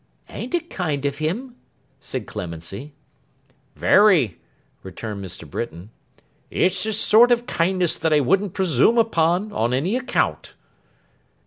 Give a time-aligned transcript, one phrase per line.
[0.29, 1.57] 'An't it kind of him?'
[1.99, 2.95] said Clemency.
[3.75, 4.39] 'Very,'
[4.81, 5.47] returned Mr.
[5.47, 5.91] Britain.
[6.49, 10.55] 'It's the sort of kindness that I wouldn't presume upon, on any account.